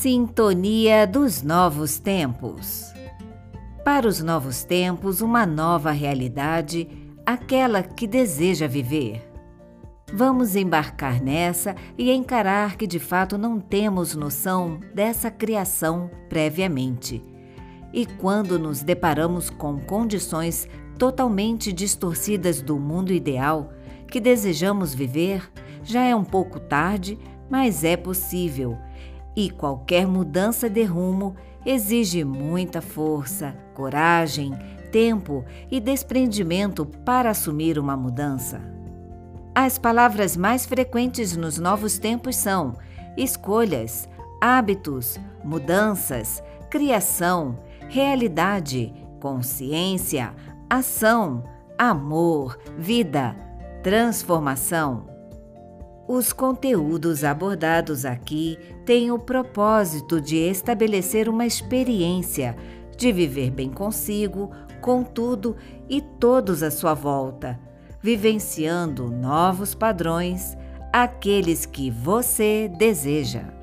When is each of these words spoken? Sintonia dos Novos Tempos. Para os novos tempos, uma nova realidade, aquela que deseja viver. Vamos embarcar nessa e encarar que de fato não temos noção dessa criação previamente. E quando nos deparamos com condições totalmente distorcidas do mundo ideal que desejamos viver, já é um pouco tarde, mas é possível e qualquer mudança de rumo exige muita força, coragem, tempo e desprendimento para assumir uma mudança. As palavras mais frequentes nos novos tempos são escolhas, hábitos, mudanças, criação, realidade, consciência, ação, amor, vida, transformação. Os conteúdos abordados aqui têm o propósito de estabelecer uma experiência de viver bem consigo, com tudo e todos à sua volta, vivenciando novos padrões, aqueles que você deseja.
Sintonia 0.00 1.06
dos 1.06 1.42
Novos 1.42 1.98
Tempos. 1.98 2.90
Para 3.84 4.08
os 4.08 4.22
novos 4.22 4.64
tempos, 4.64 5.20
uma 5.20 5.44
nova 5.44 5.90
realidade, 5.90 6.88
aquela 7.26 7.82
que 7.82 8.06
deseja 8.06 8.66
viver. 8.66 9.22
Vamos 10.10 10.56
embarcar 10.56 11.22
nessa 11.22 11.76
e 11.98 12.10
encarar 12.10 12.78
que 12.78 12.86
de 12.86 12.98
fato 12.98 13.36
não 13.36 13.60
temos 13.60 14.14
noção 14.14 14.80
dessa 14.94 15.30
criação 15.30 16.10
previamente. 16.30 17.22
E 17.92 18.06
quando 18.06 18.58
nos 18.58 18.82
deparamos 18.82 19.50
com 19.50 19.78
condições 19.80 20.66
totalmente 20.98 21.74
distorcidas 21.74 22.62
do 22.62 22.78
mundo 22.78 23.12
ideal 23.12 23.70
que 24.08 24.18
desejamos 24.18 24.94
viver, 24.94 25.46
já 25.84 26.04
é 26.04 26.16
um 26.16 26.24
pouco 26.24 26.58
tarde, 26.58 27.18
mas 27.50 27.84
é 27.84 27.98
possível 27.98 28.78
e 29.36 29.50
qualquer 29.50 30.06
mudança 30.06 30.68
de 30.68 30.82
rumo 30.82 31.34
exige 31.64 32.24
muita 32.24 32.80
força, 32.80 33.54
coragem, 33.74 34.52
tempo 34.90 35.44
e 35.70 35.80
desprendimento 35.80 36.84
para 36.84 37.30
assumir 37.30 37.78
uma 37.78 37.96
mudança. 37.96 38.60
As 39.54 39.78
palavras 39.78 40.36
mais 40.36 40.64
frequentes 40.64 41.36
nos 41.36 41.58
novos 41.58 41.98
tempos 41.98 42.36
são 42.36 42.76
escolhas, 43.16 44.08
hábitos, 44.40 45.18
mudanças, 45.44 46.42
criação, 46.70 47.58
realidade, 47.88 48.94
consciência, 49.20 50.34
ação, 50.68 51.44
amor, 51.76 52.58
vida, 52.78 53.36
transformação. 53.82 55.08
Os 56.12 56.32
conteúdos 56.32 57.22
abordados 57.22 58.04
aqui 58.04 58.58
têm 58.84 59.12
o 59.12 59.18
propósito 59.20 60.20
de 60.20 60.38
estabelecer 60.38 61.28
uma 61.28 61.46
experiência 61.46 62.56
de 62.96 63.12
viver 63.12 63.52
bem 63.52 63.70
consigo, 63.70 64.50
com 64.80 65.04
tudo 65.04 65.54
e 65.88 66.00
todos 66.00 66.64
à 66.64 66.70
sua 66.72 66.94
volta, 66.94 67.60
vivenciando 68.02 69.08
novos 69.08 69.72
padrões, 69.72 70.58
aqueles 70.92 71.64
que 71.64 71.92
você 71.92 72.68
deseja. 72.76 73.59